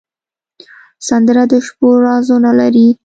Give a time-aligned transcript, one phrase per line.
[1.07, 2.87] سندره د شپو رازونه لري